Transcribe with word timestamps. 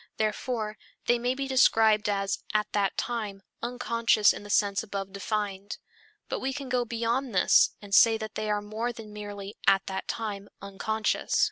Therefore, 0.17 0.79
they 1.05 1.19
may 1.19 1.35
be 1.35 1.47
described 1.47 2.09
as 2.09 2.39
"at 2.55 2.65
that 2.73 2.97
time" 2.97 3.43
unconscious 3.61 4.33
in 4.33 4.41
the 4.41 4.49
sense 4.49 4.81
above 4.81 5.13
defined. 5.13 5.77
But 6.27 6.39
we 6.39 6.53
can 6.53 6.69
go 6.69 6.85
beyond 6.85 7.35
this 7.35 7.69
and 7.83 7.93
say 7.93 8.17
that 8.17 8.33
they 8.33 8.49
are 8.49 8.63
more 8.63 8.91
than 8.91 9.13
merely 9.13 9.57
"at 9.67 9.85
that 9.85 10.07
time" 10.07 10.49
unconscious. 10.59 11.39